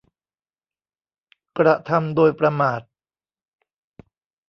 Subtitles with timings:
[1.57, 2.81] กระทำโดยประมาท